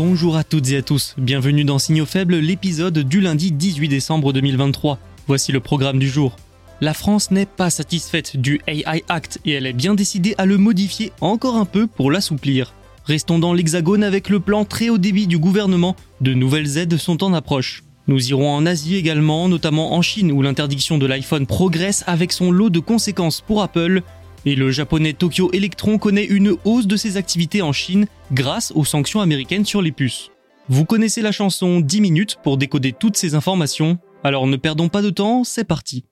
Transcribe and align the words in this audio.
Bonjour 0.00 0.36
à 0.36 0.44
toutes 0.44 0.70
et 0.70 0.76
à 0.76 0.82
tous, 0.82 1.16
bienvenue 1.18 1.64
dans 1.64 1.80
Signaux 1.80 2.06
faibles, 2.06 2.36
l'épisode 2.36 3.00
du 3.00 3.20
lundi 3.20 3.50
18 3.50 3.88
décembre 3.88 4.32
2023. 4.32 4.96
Voici 5.26 5.50
le 5.50 5.58
programme 5.58 5.98
du 5.98 6.08
jour. 6.08 6.36
La 6.80 6.94
France 6.94 7.32
n'est 7.32 7.46
pas 7.46 7.68
satisfaite 7.68 8.36
du 8.36 8.60
AI 8.68 9.02
Act 9.08 9.40
et 9.44 9.54
elle 9.54 9.66
est 9.66 9.72
bien 9.72 9.96
décidée 9.96 10.36
à 10.38 10.46
le 10.46 10.56
modifier 10.56 11.10
encore 11.20 11.56
un 11.56 11.64
peu 11.64 11.88
pour 11.88 12.12
l'assouplir. 12.12 12.74
Restons 13.06 13.40
dans 13.40 13.52
l'hexagone 13.52 14.04
avec 14.04 14.28
le 14.28 14.38
plan 14.38 14.64
très 14.64 14.88
haut 14.88 14.98
débit 14.98 15.26
du 15.26 15.36
gouvernement, 15.36 15.96
de 16.20 16.32
nouvelles 16.32 16.78
aides 16.78 16.96
sont 16.96 17.24
en 17.24 17.34
approche. 17.34 17.82
Nous 18.06 18.30
irons 18.30 18.54
en 18.54 18.66
Asie 18.66 18.94
également, 18.94 19.48
notamment 19.48 19.94
en 19.94 20.00
Chine 20.00 20.30
où 20.30 20.42
l'interdiction 20.42 20.98
de 20.98 21.06
l'iPhone 21.06 21.44
progresse 21.44 22.04
avec 22.06 22.30
son 22.30 22.52
lot 22.52 22.70
de 22.70 22.78
conséquences 22.78 23.40
pour 23.40 23.62
Apple, 23.62 24.02
et 24.44 24.54
le 24.54 24.70
japonais 24.70 25.12
Tokyo 25.12 25.50
Electron 25.52 25.98
connaît 25.98 26.24
une 26.24 26.56
hausse 26.64 26.86
de 26.86 26.96
ses 26.96 27.16
activités 27.16 27.62
en 27.62 27.72
Chine 27.72 28.06
grâce 28.32 28.72
aux 28.72 28.84
sanctions 28.84 29.20
américaines 29.20 29.64
sur 29.64 29.82
les 29.82 29.92
puces. 29.92 30.30
Vous 30.68 30.84
connaissez 30.84 31.22
la 31.22 31.32
chanson 31.32 31.80
10 31.80 32.00
minutes 32.00 32.36
pour 32.42 32.58
décoder 32.58 32.92
toutes 32.92 33.16
ces 33.16 33.34
informations, 33.34 33.98
alors 34.22 34.46
ne 34.46 34.56
perdons 34.56 34.88
pas 34.88 35.02
de 35.02 35.10
temps, 35.10 35.44
c'est 35.44 35.64
parti. 35.64 36.04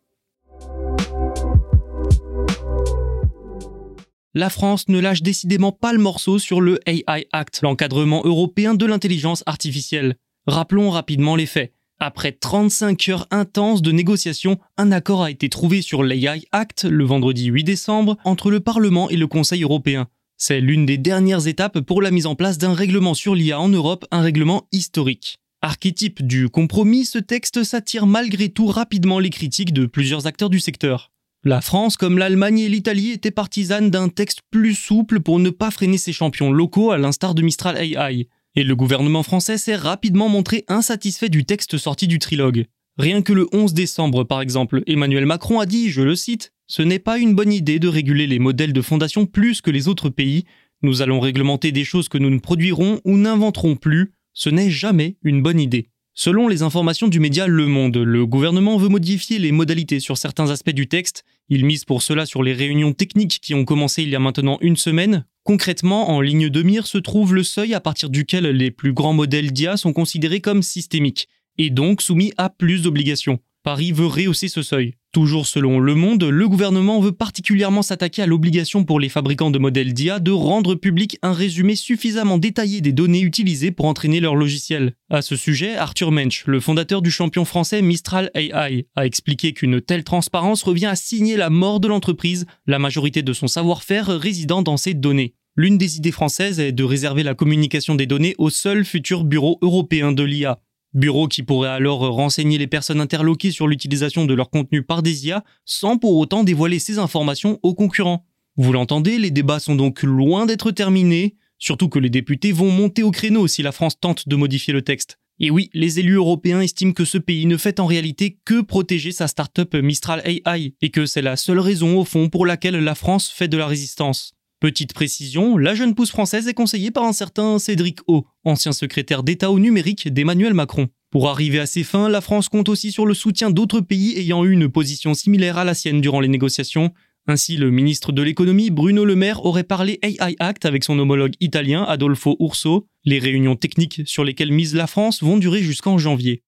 La 4.35 4.51
France 4.51 4.89
ne 4.89 4.99
lâche 4.99 5.23
décidément 5.23 5.73
pas 5.73 5.95
le 5.95 5.99
morceau 5.99 6.39
sur 6.39 6.61
le 6.61 6.79
AI 6.87 7.27
Act, 7.33 7.61
l'encadrement 7.63 8.21
européen 8.25 8.75
de 8.75 8.85
l'intelligence 8.85 9.43
artificielle. 9.47 10.17
Rappelons 10.47 10.91
rapidement 10.91 11.37
les 11.37 11.47
faits. 11.47 11.73
Après 11.99 12.33
35 12.33 13.09
heures 13.09 13.27
intenses 13.31 13.81
de 13.81 13.91
négociations, 13.91 14.59
un 14.77 14.93
accord 14.93 15.23
a 15.23 15.31
été 15.31 15.49
trouvé 15.49 15.81
sur 15.81 16.03
l'AI 16.03 16.43
Act 16.53 16.85
le 16.85 17.05
vendredi 17.05 17.47
8 17.47 17.65
décembre 17.65 18.19
entre 18.25 18.51
le 18.51 18.61
Parlement 18.61 19.09
et 19.09 19.17
le 19.17 19.27
Conseil 19.27 19.63
européen. 19.63 20.07
C'est 20.37 20.61
l'une 20.61 20.85
des 20.85 20.99
dernières 20.99 21.47
étapes 21.47 21.81
pour 21.81 22.03
la 22.03 22.11
mise 22.11 22.27
en 22.27 22.35
place 22.35 22.59
d'un 22.59 22.75
règlement 22.75 23.15
sur 23.15 23.35
l'IA 23.35 23.59
en 23.59 23.71
Europe, 23.71 24.05
un 24.11 24.21
règlement 24.21 24.69
historique. 24.73 25.39
Archétype 25.63 26.27
du 26.27 26.51
compromis, 26.51 27.07
ce 27.07 27.19
texte 27.19 27.65
s'attire 27.65 28.05
malgré 28.05 28.51
tout 28.51 28.67
rapidement 28.67 29.19
les 29.19 29.31
critiques 29.31 29.73
de 29.73 29.87
plusieurs 29.87 30.27
acteurs 30.27 30.51
du 30.51 30.61
secteur. 30.61 31.13
La 31.45 31.63
France, 31.63 31.97
comme 31.97 32.19
l'Allemagne 32.19 32.59
et 32.59 32.69
l'Italie, 32.69 33.13
étaient 33.13 33.31
partisanes 33.31 33.89
d'un 33.89 34.11
texte 34.11 34.41
plus 34.51 34.75
souple 34.75 35.21
pour 35.21 35.39
ne 35.39 35.49
pas 35.49 35.71
freiner 35.71 35.97
ses 35.97 36.13
champions 36.13 36.53
locaux 36.53 36.91
à 36.91 36.99
l'instar 36.99 37.35
de 37.35 37.41
Mistral 37.41 37.79
AI. 37.79 38.29
Et 38.59 38.65
le 38.65 38.75
gouvernement 38.75 39.23
français 39.23 39.59
s'est 39.59 39.77
rapidement 39.77 40.31
montré 40.31 40.65
insatisfait 40.69 41.29
du 41.29 41.45
texte 41.45 41.77
sorti 41.77 42.09
du 42.09 42.19
trilogue. 42.19 42.65
Rien 42.97 43.21
que 43.21 43.35
le 43.35 43.47
11 43.53 43.75
décembre, 43.75 44.25
par 44.25 44.41
exemple, 44.41 44.83
Emmanuel 44.87 45.27
Macron 45.27 45.61
a 45.61 45.67
dit, 45.67 45.91
je 45.91 46.01
le 46.01 46.17
cite, 46.17 46.55
Ce 46.67 46.81
n'est 46.81 46.99
pas 46.99 47.19
une 47.19 47.35
bonne 47.35 47.53
idée 47.53 47.79
de 47.79 47.87
réguler 47.87 48.27
les 48.27 48.39
modèles 48.39 48.73
de 48.73 48.81
fondation 48.81 49.27
plus 49.27 49.61
que 49.61 49.71
les 49.71 49.89
autres 49.89 50.09
pays. 50.09 50.45
Nous 50.81 51.03
allons 51.03 51.21
réglementer 51.21 51.71
des 51.71 51.85
choses 51.85 52.09
que 52.09 52.17
nous 52.17 52.31
ne 52.31 52.39
produirons 52.39 53.03
ou 53.05 53.19
n'inventerons 53.19 53.77
plus. 53.77 54.15
Ce 54.33 54.49
n'est 54.49 54.71
jamais 54.71 55.17
une 55.23 55.43
bonne 55.43 55.61
idée. 55.61 55.91
Selon 56.15 56.49
les 56.49 56.63
informations 56.63 57.09
du 57.09 57.21
média 57.21 57.47
Le 57.47 57.67
Monde, 57.67 57.99
le 57.99 58.25
gouvernement 58.25 58.79
veut 58.79 58.89
modifier 58.89 59.39
les 59.39 59.53
modalités 59.53 60.01
sur 60.01 60.17
certains 60.17 60.49
aspects 60.49 60.71
du 60.71 60.89
texte. 60.89 61.27
Il 61.49 61.65
mise 61.65 61.85
pour 61.85 62.03
cela 62.03 62.27
sur 62.27 62.43
les 62.43 62.53
réunions 62.53 62.93
techniques 62.93 63.39
qui 63.41 63.55
ont 63.55 63.65
commencé 63.65 64.03
il 64.03 64.09
y 64.09 64.17
a 64.17 64.21
maintenant 64.21 64.59
une 64.61 64.77
semaine. 64.77 65.25
Concrètement, 65.45 66.11
en 66.11 66.21
ligne 66.21 66.49
de 66.49 66.63
mire 66.63 66.89
se 66.89 66.99
trouve 66.99 67.35
le 67.35 67.45
seuil 67.45 67.73
à 67.73 67.81
partir 67.81 68.11
duquel 68.11 68.47
les 68.47 68.73
plus 68.73 68.93
grands 68.93 69.13
modèles 69.13 69.53
d'IA 69.53 69.77
sont 69.77 69.93
considérés 69.93 70.41
comme 70.41 70.63
systémiques, 70.63 71.29
et 71.57 71.71
donc 71.71 72.03
soumis 72.03 72.33
à 72.37 72.51
plus 72.51 72.83
d'obligations. 72.83 73.39
Paris 73.63 73.93
veut 73.93 74.07
rehausser 74.07 74.49
ce 74.49 74.63
seuil. 74.63 74.95
Toujours 75.17 75.47
selon 75.47 75.79
Le 75.79 75.95
Monde, 75.95 76.25
le 76.25 76.47
gouvernement 76.47 77.01
veut 77.01 77.11
particulièrement 77.11 77.81
s'attaquer 77.81 78.21
à 78.21 78.27
l'obligation 78.27 78.85
pour 78.85 79.01
les 79.01 79.09
fabricants 79.09 79.51
de 79.51 79.59
modèles 79.59 79.95
d'IA 79.95 80.19
de 80.19 80.31
rendre 80.31 80.75
public 80.75 81.17
un 81.23 81.33
résumé 81.33 81.75
suffisamment 81.75 82.37
détaillé 82.37 82.83
des 82.83 82.93
données 82.93 83.23
utilisées 83.23 83.71
pour 83.71 83.87
entraîner 83.87 84.21
leur 84.21 84.37
logiciel. 84.37 84.93
À 85.09 85.23
ce 85.23 85.35
sujet, 85.35 85.75
Arthur 85.75 86.13
Mensch, 86.13 86.45
le 86.47 86.61
fondateur 86.61 87.01
du 87.01 87.11
champion 87.11 87.47
français 87.47 87.81
Mistral 87.81 88.31
AI, 88.35 88.89
a 88.95 89.07
expliqué 89.07 89.55
qu'une 89.55 89.81
telle 89.81 90.05
transparence 90.05 90.63
revient 90.63 90.85
à 90.85 90.97
signer 90.97 91.39
la 91.39 91.49
mort 91.49 91.81
de 91.81 91.89
l'entreprise, 91.89 92.45
la 92.67 92.79
majorité 92.79 93.23
de 93.23 93.33
son 93.33 93.49
savoir-faire 93.49 94.09
résidant 94.09 94.61
dans 94.61 94.77
ces 94.77 94.93
données. 94.93 95.33
L'une 95.57 95.79
des 95.79 95.97
idées 95.97 96.13
françaises 96.13 96.61
est 96.61 96.73
de 96.73 96.85
réserver 96.85 97.23
la 97.23 97.35
communication 97.35 97.95
des 97.95 98.05
données 98.05 98.35
au 98.37 98.51
seul 98.51 98.85
futur 98.85 99.25
bureau 99.25 99.59
européen 99.63 100.13
de 100.13 100.23
l'IA 100.23 100.59
bureau 100.97 101.29
qui 101.29 101.43
pourrait 101.43 101.69
alors 101.69 102.01
renseigner 102.01 102.59
les 102.59 102.67
personnes 102.67 103.01
interloquées 103.01 103.51
sur 103.51 103.69
l'utilisation 103.69 104.25
de 104.25 104.35
leur 104.35 104.51
contenu 104.51 104.83
par 104.83 105.03
des 105.03 105.27
IA 105.27 105.45
sans 105.65 105.99
pour 105.99 106.17
autant 106.17 106.43
dévoiler 106.43 106.79
ces 106.79 106.99
informations 106.99 107.61
aux 107.63 107.75
concurrents. 107.75 108.27
Vous 108.57 108.73
l'entendez, 108.73 109.19
les 109.19 109.31
débats 109.31 109.61
sont 109.61 109.77
donc 109.77 110.03
loin 110.03 110.47
d'être 110.47 110.71
terminés, 110.71 111.37
surtout 111.59 111.89
que 111.89 111.99
les 111.99 112.11
députés 112.11 112.53
vont 112.53 112.71
monter 112.71 113.03
au 113.03 113.11
créneau 113.11 113.47
si 113.47 113.63
la 113.63 113.73
France 113.73 114.01
tente 114.01 114.29
de 114.29 114.37
modifier 114.37 114.73
le 114.73 114.83
texte. 114.83 115.19
Et 115.39 115.51
oui, 115.51 115.69
les 115.75 116.01
élus 116.01 116.15
européens 116.15 116.63
estiment 116.63 116.95
que 116.95 117.05
ce 117.05 117.19
pays 117.19 117.45
ne 117.45 117.59
fait 117.59 117.79
en 117.79 117.87
réalité 117.87 118.39
que 118.47 118.63
protéger 118.63 119.13
sa 119.13 119.29
start-up 119.29 119.75
Mistral 119.75 120.23
AI, 120.25 120.75
et 120.81 120.91
que 120.91 121.05
c'est 121.05 121.21
la 121.21 121.37
seule 121.37 121.59
raison 121.59 121.99
au 121.99 122.05
fond 122.05 122.31
pour 122.31 122.47
laquelle 122.47 122.83
la 122.83 122.95
France 122.95 123.29
fait 123.29 123.49
de 123.49 123.59
la 123.59 123.67
résistance. 123.67 124.36
Petite 124.59 124.95
précision, 124.95 125.59
la 125.59 125.75
jeune 125.75 125.95
pousse 125.95 126.11
française 126.11 126.49
est 126.49 126.55
conseillée 126.55 126.91
par 126.91 127.05
un 127.05 127.13
certain 127.13 127.59
Cédric 127.59 127.99
O, 128.07 128.25
ancien 128.43 128.73
secrétaire 128.73 129.23
d'État 129.23 129.51
au 129.51 129.59
numérique 129.59 130.09
d'Emmanuel 130.09 130.55
Macron. 130.55 130.89
Pour 131.11 131.29
arriver 131.29 131.59
à 131.59 131.67
ses 131.67 131.85
fins, 131.85 132.09
la 132.09 132.23
France 132.23 132.49
compte 132.49 132.71
aussi 132.71 132.91
sur 132.91 133.05
le 133.05 133.13
soutien 133.13 133.51
d'autres 133.51 133.83
pays 133.83 134.19
ayant 134.19 134.45
eu 134.47 134.53
une 134.53 134.71
position 134.71 135.13
similaire 135.13 135.59
à 135.59 135.65
la 135.65 135.75
sienne 135.75 136.01
durant 136.01 136.21
les 136.21 136.29
négociations. 136.29 136.91
Ainsi, 137.27 137.59
le 137.59 137.71
ministre 137.71 138.13
de 138.13 138.23
l'économie 138.23 138.71
Bruno 138.71 139.05
Le 139.05 139.15
Maire 139.15 139.45
aurait 139.45 139.63
parlé 139.63 139.99
AI 140.01 140.37
Act 140.39 140.65
avec 140.65 140.85
son 140.85 140.99
homologue 140.99 141.35
italien 141.41 141.85
Adolfo 141.85 142.39
Urso. 142.41 142.87
Les 143.05 143.19
réunions 143.19 143.57
techniques 143.57 144.03
sur 144.07 144.25
lesquelles 144.25 144.53
mise 144.53 144.75
la 144.75 144.87
France 144.87 145.23
vont 145.23 145.37
durer 145.37 145.63
jusqu'en 145.63 145.99
janvier. 145.99 146.43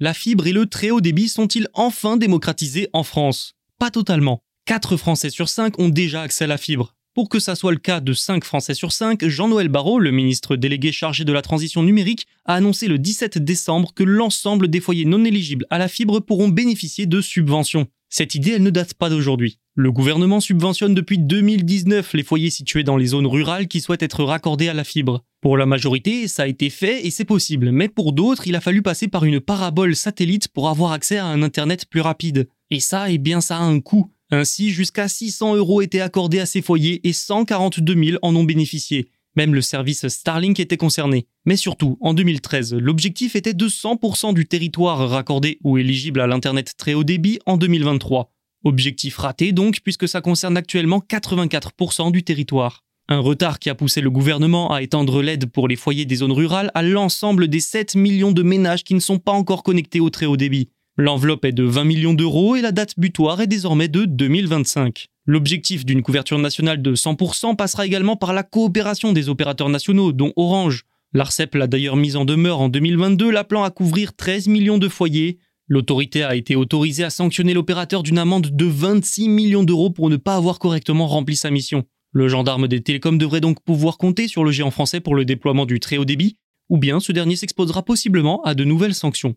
La 0.00 0.14
fibre 0.14 0.48
et 0.48 0.52
le 0.52 0.66
très 0.66 0.90
haut 0.90 1.00
débit 1.00 1.28
sont-ils 1.28 1.68
enfin 1.74 2.16
démocratisés 2.16 2.88
en 2.92 3.04
France? 3.04 3.57
Pas 3.78 3.90
totalement. 3.90 4.40
4 4.66 4.96
Français 4.96 5.30
sur 5.30 5.48
5 5.48 5.78
ont 5.78 5.88
déjà 5.88 6.22
accès 6.22 6.44
à 6.44 6.48
la 6.48 6.58
fibre. 6.58 6.94
Pour 7.14 7.28
que 7.28 7.40
ça 7.40 7.54
soit 7.54 7.72
le 7.72 7.78
cas 7.78 8.00
de 8.00 8.12
5 8.12 8.44
Français 8.44 8.74
sur 8.74 8.92
5, 8.92 9.26
Jean-Noël 9.26 9.68
Barrot, 9.68 9.98
le 9.98 10.10
ministre 10.10 10.56
délégué 10.56 10.92
chargé 10.92 11.24
de 11.24 11.32
la 11.32 11.42
transition 11.42 11.82
numérique, 11.82 12.26
a 12.44 12.54
annoncé 12.54 12.86
le 12.86 12.98
17 12.98 13.38
décembre 13.38 13.92
que 13.94 14.04
l'ensemble 14.04 14.68
des 14.68 14.80
foyers 14.80 15.04
non 15.04 15.24
éligibles 15.24 15.66
à 15.70 15.78
la 15.78 15.88
fibre 15.88 16.20
pourront 16.20 16.48
bénéficier 16.48 17.06
de 17.06 17.20
subventions. 17.20 17.88
Cette 18.10 18.34
idée, 18.34 18.52
elle 18.52 18.62
ne 18.62 18.70
date 18.70 18.94
pas 18.94 19.10
d'aujourd'hui. 19.10 19.58
Le 19.74 19.92
gouvernement 19.92 20.40
subventionne 20.40 20.94
depuis 20.94 21.18
2019 21.18 22.14
les 22.14 22.22
foyers 22.22 22.50
situés 22.50 22.82
dans 22.82 22.96
les 22.96 23.06
zones 23.06 23.26
rurales 23.26 23.68
qui 23.68 23.80
souhaitent 23.80 24.02
être 24.02 24.24
raccordés 24.24 24.68
à 24.68 24.74
la 24.74 24.84
fibre. 24.84 25.24
Pour 25.40 25.56
la 25.56 25.66
majorité, 25.66 26.26
ça 26.26 26.44
a 26.44 26.46
été 26.46 26.70
fait 26.70 27.06
et 27.06 27.10
c'est 27.10 27.24
possible, 27.24 27.70
mais 27.70 27.88
pour 27.88 28.12
d'autres, 28.12 28.46
il 28.46 28.56
a 28.56 28.60
fallu 28.60 28.82
passer 28.82 29.08
par 29.08 29.24
une 29.24 29.40
parabole 29.40 29.94
satellite 29.94 30.48
pour 30.48 30.68
avoir 30.68 30.92
accès 30.92 31.18
à 31.18 31.26
un 31.26 31.42
Internet 31.42 31.84
plus 31.88 32.00
rapide. 32.00 32.48
Et 32.70 32.80
ça, 32.80 33.10
eh 33.10 33.18
bien, 33.18 33.40
ça 33.40 33.58
a 33.58 33.62
un 33.62 33.80
coût. 33.80 34.10
Ainsi, 34.30 34.70
jusqu'à 34.70 35.08
600 35.08 35.56
euros 35.56 35.80
étaient 35.80 36.00
accordés 36.00 36.40
à 36.40 36.46
ces 36.46 36.60
foyers 36.60 37.06
et 37.08 37.12
142 37.12 38.04
000 38.04 38.18
en 38.22 38.36
ont 38.36 38.44
bénéficié. 38.44 39.10
Même 39.36 39.54
le 39.54 39.62
service 39.62 40.08
Starlink 40.08 40.58
était 40.60 40.76
concerné. 40.76 41.26
Mais 41.46 41.56
surtout, 41.56 41.96
en 42.00 42.12
2013, 42.12 42.74
l'objectif 42.74 43.36
était 43.36 43.54
de 43.54 43.68
100% 43.68 44.34
du 44.34 44.46
territoire 44.46 45.08
raccordé 45.08 45.58
ou 45.64 45.78
éligible 45.78 46.20
à 46.20 46.26
l'Internet 46.26 46.74
très 46.76 46.94
haut 46.94 47.04
débit 47.04 47.38
en 47.46 47.56
2023. 47.56 48.32
Objectif 48.64 49.16
raté 49.16 49.52
donc, 49.52 49.78
puisque 49.82 50.08
ça 50.08 50.20
concerne 50.20 50.56
actuellement 50.56 50.98
84% 50.98 52.10
du 52.10 52.24
territoire. 52.24 52.84
Un 53.08 53.20
retard 53.20 53.58
qui 53.58 53.70
a 53.70 53.74
poussé 53.74 54.02
le 54.02 54.10
gouvernement 54.10 54.70
à 54.72 54.82
étendre 54.82 55.22
l'aide 55.22 55.46
pour 55.46 55.68
les 55.68 55.76
foyers 55.76 56.04
des 56.04 56.16
zones 56.16 56.32
rurales 56.32 56.70
à 56.74 56.82
l'ensemble 56.82 57.48
des 57.48 57.60
7 57.60 57.94
millions 57.94 58.32
de 58.32 58.42
ménages 58.42 58.84
qui 58.84 58.94
ne 58.94 59.00
sont 59.00 59.18
pas 59.18 59.32
encore 59.32 59.62
connectés 59.62 60.00
au 60.00 60.10
très 60.10 60.26
haut 60.26 60.36
débit. 60.36 60.68
L'enveloppe 61.00 61.44
est 61.44 61.52
de 61.52 61.62
20 61.62 61.84
millions 61.84 62.12
d'euros 62.12 62.56
et 62.56 62.60
la 62.60 62.72
date 62.72 62.98
butoir 62.98 63.40
est 63.40 63.46
désormais 63.46 63.86
de 63.86 64.04
2025. 64.04 65.06
L'objectif 65.26 65.86
d'une 65.86 66.02
couverture 66.02 66.40
nationale 66.40 66.82
de 66.82 66.92
100% 66.96 67.54
passera 67.54 67.86
également 67.86 68.16
par 68.16 68.32
la 68.32 68.42
coopération 68.42 69.12
des 69.12 69.28
opérateurs 69.28 69.68
nationaux, 69.68 70.10
dont 70.10 70.32
Orange. 70.34 70.82
L'ARCEP 71.12 71.54
l'a 71.54 71.68
d'ailleurs 71.68 71.94
mise 71.94 72.16
en 72.16 72.24
demeure 72.24 72.60
en 72.60 72.68
2022, 72.68 73.30
l'appelant 73.30 73.62
à 73.62 73.70
couvrir 73.70 74.16
13 74.16 74.48
millions 74.48 74.78
de 74.78 74.88
foyers. 74.88 75.38
L'autorité 75.68 76.24
a 76.24 76.34
été 76.34 76.56
autorisée 76.56 77.04
à 77.04 77.10
sanctionner 77.10 77.54
l'opérateur 77.54 78.02
d'une 78.02 78.18
amende 78.18 78.48
de 78.50 78.64
26 78.64 79.28
millions 79.28 79.62
d'euros 79.62 79.90
pour 79.90 80.10
ne 80.10 80.16
pas 80.16 80.34
avoir 80.34 80.58
correctement 80.58 81.06
rempli 81.06 81.36
sa 81.36 81.52
mission. 81.52 81.84
Le 82.10 82.26
gendarme 82.26 82.66
des 82.66 82.82
télécoms 82.82 83.18
devrait 83.18 83.40
donc 83.40 83.62
pouvoir 83.62 83.98
compter 83.98 84.26
sur 84.26 84.42
le 84.42 84.50
géant 84.50 84.72
français 84.72 84.98
pour 84.98 85.14
le 85.14 85.24
déploiement 85.24 85.64
du 85.64 85.78
très 85.78 85.96
haut 85.96 86.04
débit, 86.04 86.38
ou 86.68 86.76
bien 86.76 86.98
ce 86.98 87.12
dernier 87.12 87.36
s'exposera 87.36 87.84
possiblement 87.84 88.42
à 88.42 88.56
de 88.56 88.64
nouvelles 88.64 88.94
sanctions. 88.94 89.36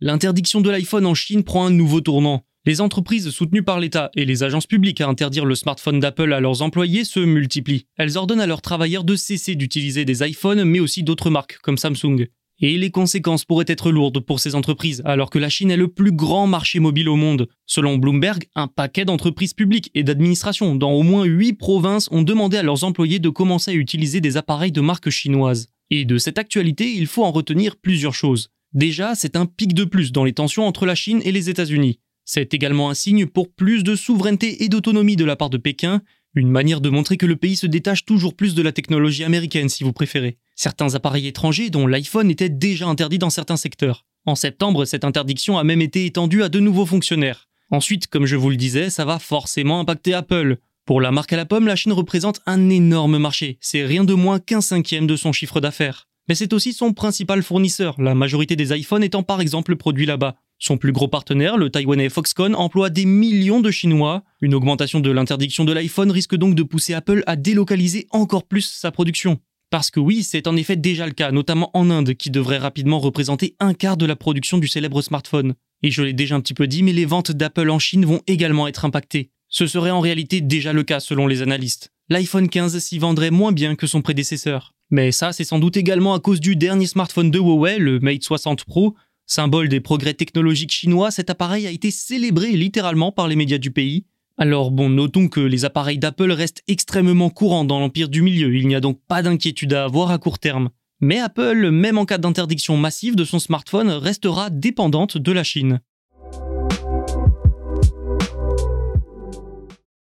L'interdiction 0.00 0.60
de 0.60 0.70
l'iPhone 0.70 1.06
en 1.06 1.14
Chine 1.14 1.42
prend 1.42 1.66
un 1.66 1.70
nouveau 1.70 2.00
tournant. 2.00 2.44
Les 2.64 2.80
entreprises 2.80 3.30
soutenues 3.30 3.64
par 3.64 3.80
l'État 3.80 4.12
et 4.14 4.24
les 4.24 4.44
agences 4.44 4.68
publiques 4.68 5.00
à 5.00 5.08
interdire 5.08 5.44
le 5.44 5.56
smartphone 5.56 5.98
d'Apple 5.98 6.32
à 6.32 6.38
leurs 6.38 6.62
employés 6.62 7.04
se 7.04 7.18
multiplient. 7.18 7.86
Elles 7.96 8.16
ordonnent 8.16 8.40
à 8.40 8.46
leurs 8.46 8.62
travailleurs 8.62 9.02
de 9.02 9.16
cesser 9.16 9.56
d'utiliser 9.56 10.04
des 10.04 10.24
iPhones 10.24 10.62
mais 10.62 10.78
aussi 10.78 11.02
d'autres 11.02 11.30
marques 11.30 11.58
comme 11.62 11.78
Samsung. 11.78 12.28
Et 12.60 12.78
les 12.78 12.92
conséquences 12.92 13.44
pourraient 13.44 13.64
être 13.66 13.90
lourdes 13.90 14.20
pour 14.20 14.38
ces 14.38 14.54
entreprises, 14.54 15.02
alors 15.04 15.30
que 15.30 15.38
la 15.40 15.48
Chine 15.48 15.72
est 15.72 15.76
le 15.76 15.88
plus 15.88 16.12
grand 16.12 16.46
marché 16.46 16.78
mobile 16.78 17.08
au 17.08 17.16
monde. 17.16 17.48
Selon 17.66 17.98
Bloomberg, 17.98 18.44
un 18.54 18.68
paquet 18.68 19.04
d'entreprises 19.04 19.54
publiques 19.54 19.90
et 19.94 20.04
d'administrations 20.04 20.76
dans 20.76 20.92
au 20.92 21.02
moins 21.02 21.24
8 21.24 21.54
provinces 21.54 22.08
ont 22.12 22.22
demandé 22.22 22.56
à 22.56 22.62
leurs 22.62 22.84
employés 22.84 23.18
de 23.18 23.30
commencer 23.30 23.72
à 23.72 23.74
utiliser 23.74 24.20
des 24.20 24.36
appareils 24.36 24.72
de 24.72 24.80
marque 24.80 25.10
chinoise. 25.10 25.66
Et 25.90 26.04
de 26.04 26.18
cette 26.18 26.38
actualité, 26.38 26.92
il 26.92 27.08
faut 27.08 27.24
en 27.24 27.32
retenir 27.32 27.74
plusieurs 27.76 28.14
choses. 28.14 28.50
Déjà, 28.74 29.14
c'est 29.14 29.36
un 29.36 29.46
pic 29.46 29.72
de 29.72 29.84
plus 29.84 30.12
dans 30.12 30.24
les 30.24 30.34
tensions 30.34 30.66
entre 30.66 30.84
la 30.84 30.94
Chine 30.94 31.22
et 31.24 31.32
les 31.32 31.48
États-Unis. 31.48 32.00
C'est 32.24 32.52
également 32.52 32.90
un 32.90 32.94
signe 32.94 33.26
pour 33.26 33.50
plus 33.50 33.82
de 33.82 33.96
souveraineté 33.96 34.62
et 34.62 34.68
d'autonomie 34.68 35.16
de 35.16 35.24
la 35.24 35.36
part 35.36 35.48
de 35.48 35.56
Pékin, 35.56 36.02
une 36.34 36.50
manière 36.50 36.82
de 36.82 36.90
montrer 36.90 37.16
que 37.16 37.24
le 37.24 37.36
pays 37.36 37.56
se 37.56 37.66
détache 37.66 38.04
toujours 38.04 38.34
plus 38.34 38.54
de 38.54 38.60
la 38.60 38.72
technologie 38.72 39.24
américaine 39.24 39.70
si 39.70 39.82
vous 39.82 39.94
préférez. 39.94 40.36
Certains 40.54 40.94
appareils 40.94 41.26
étrangers, 41.26 41.70
dont 41.70 41.86
l'iPhone, 41.86 42.30
étaient 42.30 42.50
déjà 42.50 42.86
interdits 42.86 43.18
dans 43.18 43.30
certains 43.30 43.56
secteurs. 43.56 44.04
En 44.26 44.34
septembre, 44.34 44.84
cette 44.84 45.04
interdiction 45.04 45.56
a 45.56 45.64
même 45.64 45.80
été 45.80 46.04
étendue 46.04 46.42
à 46.42 46.50
de 46.50 46.60
nouveaux 46.60 46.84
fonctionnaires. 46.84 47.48
Ensuite, 47.70 48.08
comme 48.08 48.26
je 48.26 48.36
vous 48.36 48.50
le 48.50 48.56
disais, 48.56 48.90
ça 48.90 49.06
va 49.06 49.18
forcément 49.18 49.80
impacter 49.80 50.12
Apple. 50.12 50.58
Pour 50.84 51.00
la 51.00 51.10
marque 51.10 51.32
à 51.32 51.36
la 51.36 51.46
pomme, 51.46 51.66
la 51.66 51.76
Chine 51.76 51.92
représente 51.92 52.40
un 52.44 52.68
énorme 52.68 53.16
marché. 53.16 53.56
C'est 53.60 53.86
rien 53.86 54.04
de 54.04 54.14
moins 54.14 54.38
qu'un 54.38 54.60
cinquième 54.60 55.06
de 55.06 55.16
son 55.16 55.32
chiffre 55.32 55.60
d'affaires 55.60 56.07
mais 56.28 56.34
c'est 56.34 56.52
aussi 56.52 56.72
son 56.72 56.92
principal 56.92 57.42
fournisseur, 57.42 58.00
la 58.00 58.14
majorité 58.14 58.56
des 58.56 58.76
iPhones 58.76 59.02
étant 59.02 59.22
par 59.22 59.40
exemple 59.40 59.76
produits 59.76 60.06
là-bas. 60.06 60.36
Son 60.58 60.76
plus 60.76 60.92
gros 60.92 61.08
partenaire, 61.08 61.56
le 61.56 61.70
taïwanais 61.70 62.08
Foxconn, 62.08 62.54
emploie 62.54 62.90
des 62.90 63.04
millions 63.04 63.60
de 63.60 63.70
Chinois. 63.70 64.24
Une 64.40 64.54
augmentation 64.54 64.98
de 65.00 65.10
l'interdiction 65.10 65.64
de 65.64 65.72
l'iPhone 65.72 66.10
risque 66.10 66.36
donc 66.36 66.54
de 66.54 66.64
pousser 66.64 66.94
Apple 66.94 67.22
à 67.26 67.36
délocaliser 67.36 68.08
encore 68.10 68.44
plus 68.44 68.62
sa 68.62 68.90
production. 68.90 69.38
Parce 69.70 69.90
que 69.90 70.00
oui, 70.00 70.22
c'est 70.22 70.46
en 70.46 70.56
effet 70.56 70.76
déjà 70.76 71.06
le 71.06 71.12
cas, 71.12 71.30
notamment 71.30 71.70
en 71.74 71.90
Inde, 71.90 72.14
qui 72.14 72.30
devrait 72.30 72.58
rapidement 72.58 72.98
représenter 72.98 73.54
un 73.60 73.74
quart 73.74 73.96
de 73.96 74.06
la 74.06 74.16
production 74.16 74.58
du 74.58 74.66
célèbre 74.66 75.02
smartphone. 75.02 75.54
Et 75.82 75.90
je 75.90 76.02
l'ai 76.02 76.12
déjà 76.12 76.34
un 76.34 76.40
petit 76.40 76.54
peu 76.54 76.66
dit, 76.66 76.82
mais 76.82 76.92
les 76.92 77.04
ventes 77.04 77.32
d'Apple 77.32 77.70
en 77.70 77.78
Chine 77.78 78.04
vont 78.04 78.22
également 78.26 78.66
être 78.66 78.84
impactées. 78.84 79.30
Ce 79.48 79.66
serait 79.66 79.90
en 79.90 80.00
réalité 80.00 80.40
déjà 80.40 80.72
le 80.72 80.82
cas 80.82 81.00
selon 81.00 81.26
les 81.26 81.42
analystes. 81.42 81.92
L'iPhone 82.10 82.48
15 82.48 82.78
s'y 82.78 82.98
vendrait 82.98 83.30
moins 83.30 83.52
bien 83.52 83.76
que 83.76 83.86
son 83.86 84.00
prédécesseur. 84.00 84.72
Mais 84.90 85.12
ça, 85.12 85.34
c'est 85.34 85.44
sans 85.44 85.58
doute 85.58 85.76
également 85.76 86.14
à 86.14 86.20
cause 86.20 86.40
du 86.40 86.56
dernier 86.56 86.86
smartphone 86.86 87.30
de 87.30 87.38
Huawei, 87.38 87.76
le 87.76 88.00
Mate 88.00 88.22
60 88.22 88.64
Pro. 88.64 88.94
Symbole 89.26 89.68
des 89.68 89.80
progrès 89.80 90.14
technologiques 90.14 90.72
chinois, 90.72 91.10
cet 91.10 91.28
appareil 91.28 91.66
a 91.66 91.70
été 91.70 91.90
célébré 91.90 92.52
littéralement 92.52 93.12
par 93.12 93.28
les 93.28 93.36
médias 93.36 93.58
du 93.58 93.70
pays. 93.70 94.06
Alors 94.38 94.70
bon, 94.70 94.88
notons 94.88 95.28
que 95.28 95.40
les 95.40 95.66
appareils 95.66 95.98
d'Apple 95.98 96.32
restent 96.32 96.62
extrêmement 96.66 97.28
courants 97.28 97.66
dans 97.66 97.78
l'empire 97.78 98.08
du 98.08 98.22
milieu, 98.22 98.56
il 98.56 98.68
n'y 98.68 98.74
a 98.74 98.80
donc 98.80 99.00
pas 99.06 99.20
d'inquiétude 99.20 99.74
à 99.74 99.84
avoir 99.84 100.10
à 100.10 100.16
court 100.16 100.38
terme. 100.38 100.70
Mais 101.00 101.18
Apple, 101.18 101.70
même 101.70 101.98
en 101.98 102.06
cas 102.06 102.16
d'interdiction 102.16 102.78
massive 102.78 103.16
de 103.16 103.24
son 103.24 103.38
smartphone, 103.38 103.90
restera 103.90 104.48
dépendante 104.48 105.18
de 105.18 105.32
la 105.32 105.44
Chine. 105.44 105.80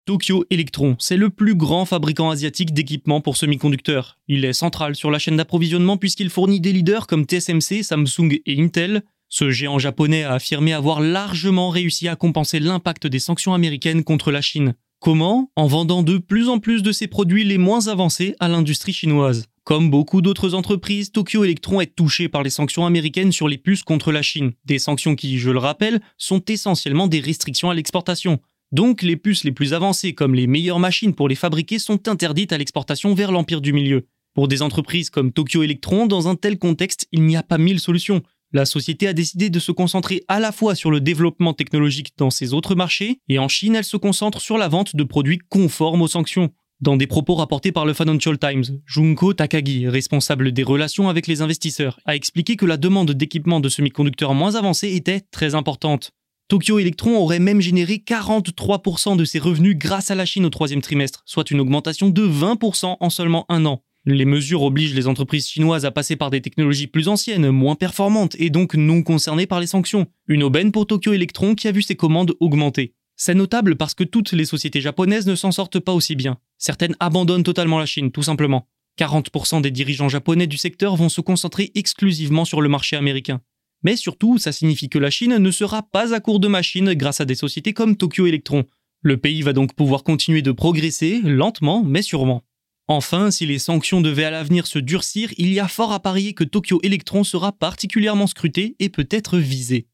Tokyo 0.07 0.45
Electron, 0.50 0.95
c'est 1.00 1.18
le 1.18 1.30
plus 1.30 1.54
grand 1.54 1.83
fabricant 1.83 2.30
asiatique 2.30 2.74
d'équipements 2.74 3.19
pour 3.19 3.36
semi-conducteurs. 3.36 4.18
Il 4.30 4.45
est 4.45 4.54
central 4.54 4.95
sur 4.95 5.12
la 5.12 5.19
chaîne 5.19 5.36
d'approvisionnement 5.36 5.98
puisqu'il 5.98 6.30
fournit 6.30 6.62
des 6.62 6.71
leaders 6.71 7.07
comme 7.07 7.25
TSMC, 7.25 7.83
Samsung 7.83 8.39
et 8.45 8.62
Intel. 8.62 9.04
Ce 9.27 9.50
géant 9.50 9.80
japonais 9.80 10.24
a 10.24 10.36
affirmé 10.36 10.71
avoir 10.71 11.01
largement 11.01 11.69
réussi 11.69 12.07
à 12.07 12.15
compenser 12.15 12.62
l'impact 12.62 13.06
des 13.06 13.19
sanctions 13.19 13.54
américaines 13.54 14.06
contre 14.06 14.31
la 14.31 14.39
Chine. 14.39 14.75
Comment? 15.01 15.51
En 15.57 15.68
vendant 15.68 16.04
de 16.04 16.19
plus 16.19 16.48
en 16.48 16.59
plus 16.59 16.83
de 16.83 16.94
ses 16.94 17.07
produits 17.07 17.44
les 17.44 17.57
moins 17.57 17.89
avancés 17.89 18.33
à 18.39 18.48
l'industrie 18.48 18.94
chinoise. 18.94 19.48
Comme 19.65 19.89
beaucoup 19.89 20.21
d'autres 20.21 20.54
entreprises, 20.54 21.12
Tokyo 21.12 21.44
Electron 21.44 21.81
est 21.81 21.94
touché 21.94 22.30
par 22.30 22.44
les 22.44 22.50
sanctions 22.50 22.86
américaines 22.86 23.33
sur 23.33 23.50
les 23.50 23.57
puces 23.57 23.83
contre 23.83 24.13
la 24.13 24.21
Chine. 24.21 24.54
Des 24.63 24.80
sanctions 24.80 25.18
qui, 25.18 25.38
je 25.38 25.51
le 25.51 25.59
rappelle, 25.59 26.00
sont 26.18 26.42
essentiellement 26.48 27.07
des 27.07 27.19
restrictions 27.19 27.69
à 27.69 27.74
l'exportation. 27.74 28.39
Donc 28.72 29.02
les 29.02 29.16
puces 29.16 29.46
les 29.46 29.54
plus 29.54 29.74
avancées 29.74 30.14
comme 30.14 30.36
les 30.36 30.46
meilleures 30.46 30.80
machines 30.80 31.16
pour 31.16 31.30
les 31.30 31.36
fabriquer 31.36 31.80
sont 31.80 32.08
interdites 32.10 32.52
à 32.52 32.58
l'exportation 32.58 33.14
vers 33.14 33.31
l'Empire 33.31 33.62
du 33.62 33.72
Milieu. 33.72 34.08
Pour 34.34 34.48
des 34.48 34.62
entreprises 34.62 35.10
comme 35.10 35.31
Tokyo 35.31 35.64
Electron, 35.64 36.06
dans 36.06 36.28
un 36.28 36.36
tel 36.36 36.60
contexte, 36.60 37.08
il 37.12 37.24
n'y 37.24 37.38
a 37.38 37.44
pas 37.44 37.58
mille 37.58 37.80
solutions. 37.80 38.22
La 38.54 38.66
société 38.66 39.08
a 39.08 39.14
décidé 39.14 39.50
de 39.50 39.60
se 39.60 39.72
concentrer 39.72 40.24
à 40.28 40.40
la 40.40 40.52
fois 40.52 40.75
sur 40.75 40.92
le 40.92 41.02
développement 41.02 41.54
technologique 41.54 42.14
dans 42.18 42.30
ses 42.30 42.54
autres 42.54 42.75
marchés, 42.75 43.19
et 43.30 43.40
en 43.40 43.48
Chine, 43.48 43.75
elle 43.75 43.84
se 43.84 43.98
concentre 43.98 44.40
sur 44.40 44.58
la 44.58 44.68
vente 44.68 44.96
de 44.96 45.04
produits 45.04 45.40
conformes 45.50 46.02
aux 46.02 46.08
sanctions. 46.08 46.52
Dans 46.80 46.96
des 46.96 47.08
propos 47.08 47.36
rapportés 47.36 47.72
par 47.72 47.86
le 47.86 47.94
Financial 47.94 48.38
Times, 48.38 48.80
Junko 48.86 49.34
Takagi, 49.34 49.88
responsable 49.88 50.52
des 50.52 50.64
relations 50.64 51.10
avec 51.10 51.25
les 51.25 51.42
investisseurs, 51.42 52.00
a 52.06 52.16
expliqué 52.16 52.56
que 52.56 52.68
la 52.68 52.78
demande 52.78 53.12
d'équipements 53.12 53.59
de 53.59 53.69
semi-conducteurs 53.69 54.36
moins 54.36 54.56
avancés 54.56 54.95
était 54.95 55.21
très 55.31 55.56
importante. 55.56 56.12
Tokyo 56.49 56.80
Electron 56.80 57.18
aurait 57.18 57.39
même 57.39 57.59
généré 57.59 58.01
43% 58.06 59.18
de 59.18 59.25
ses 59.25 59.37
revenus 59.37 59.75
grâce 59.77 60.11
à 60.11 60.16
la 60.16 60.25
Chine 60.25 60.45
au 60.45 60.49
troisième 60.49 60.81
trimestre, 60.81 61.21
soit 61.25 61.51
une 61.51 61.59
augmentation 61.59 62.07
de 62.07 62.25
20% 62.25 62.95
en 63.01 63.09
seulement 63.09 63.45
un 63.49 63.66
an. 63.66 63.83
Les 64.06 64.23
mesures 64.23 64.61
obligent 64.61 64.95
les 64.95 65.07
entreprises 65.07 65.49
chinoises 65.49 65.83
à 65.83 65.92
passer 65.92 66.16
par 66.16 66.30
des 66.30 66.39
technologies 66.39 66.87
plus 66.87 67.09
anciennes, 67.09 67.51
moins 67.51 67.75
performantes 67.75 68.37
et 68.39 68.49
donc 68.49 68.75
non 68.75 69.04
concernées 69.04 69.45
par 69.45 69.59
les 69.59 69.68
sanctions. 69.68 70.07
Une 70.30 70.44
aubaine 70.44 70.71
pour 70.71 70.87
Tokyo 70.87 71.11
Electron 71.11 71.54
qui 71.54 71.68
a 71.68 71.73
vu 71.73 71.81
ses 71.81 71.97
commandes 71.97 72.33
augmenter. 72.39 72.94
C'est 73.18 73.35
notable 73.35 73.75
parce 73.75 73.94
que 73.94 74.06
toutes 74.06 74.31
les 74.31 74.45
sociétés 74.45 74.80
japonaises 74.80 75.27
ne 75.27 75.35
s'en 75.35 75.51
sortent 75.51 75.81
pas 75.81 75.92
aussi 75.92 76.16
bien. 76.16 76.37
Certaines 76.57 76.95
abandonnent 77.01 77.44
totalement 77.44 77.80
la 77.80 77.85
Chine, 77.85 78.11
tout 78.11 78.23
simplement. 78.23 78.69
40% 78.97 79.59
des 79.59 79.71
dirigeants 79.71 80.07
japonais 80.07 80.47
du 80.47 80.56
secteur 80.56 80.95
vont 80.95 81.09
se 81.09 81.19
concentrer 81.19 81.71
exclusivement 81.75 82.45
sur 82.45 82.61
le 82.61 82.69
marché 82.69 82.95
américain. 82.95 83.42
Mais 83.84 83.96
surtout, 83.96 84.38
ça 84.38 84.52
signifie 84.52 84.90
que 84.90 85.00
la 85.00 85.10
Chine 85.10 85.38
ne 85.38 85.52
sera 85.52 85.84
pas 85.84 86.14
à 86.14 86.19
court 86.19 86.40
de 86.40 86.48
machines 86.48 86.94
grâce 86.94 87.22
à 87.22 87.26
des 87.26 87.36
sociétés 87.36 87.74
comme 87.74 87.96
Tokyo 87.96 88.26
Electron. 88.26 88.66
Le 89.02 89.18
pays 89.18 89.42
va 89.42 89.54
donc 89.54 89.74
pouvoir 89.76 90.04
continuer 90.04 90.42
de 90.42 90.52
progresser, 90.52 91.22
lentement 91.24 91.84
mais 91.84 92.02
sûrement. 92.02 92.44
Enfin, 92.90 93.31
si 93.31 93.46
les 93.46 93.60
sanctions 93.60 94.02
devaient 94.02 94.24
à 94.24 94.31
l'avenir 94.31 94.66
se 94.66 94.80
durcir, 94.80 95.30
il 95.38 95.52
y 95.54 95.60
a 95.60 95.68
fort 95.68 95.92
à 95.92 96.00
parier 96.00 96.34
que 96.34 96.46
Tokyo 96.46 96.80
Electron 96.84 97.24
sera 97.24 97.52
particulièrement 97.52 98.28
scruté 98.28 98.76
et 98.80 98.90
peut-être 98.90 99.38
visé. 99.38 99.88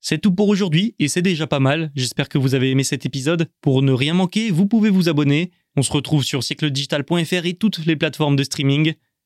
C'est 0.00 0.18
tout 0.18 0.32
pour 0.32 0.48
aujourd'hui 0.48 0.94
et 0.98 1.06
c'est 1.06 1.22
déjà 1.22 1.46
pas 1.46 1.60
mal. 1.60 1.92
J'espère 1.94 2.28
que 2.28 2.38
vous 2.38 2.54
avez 2.54 2.70
aimé 2.70 2.82
cet 2.82 3.06
épisode. 3.06 3.48
Pour 3.60 3.82
ne 3.82 3.92
rien 3.92 4.14
manquer, 4.14 4.50
vous 4.50 4.66
pouvez 4.66 4.90
vous 4.90 5.08
abonner. 5.08 5.50
On 5.76 5.82
se 5.82 5.92
retrouve 5.92 6.24
sur 6.24 6.42
siècledigital.fr 6.42 7.46
et 7.46 7.54
toutes 7.54 7.84
les 7.84 7.94
plateformes 7.94 8.34
de 8.34 8.42
streaming 8.42 8.94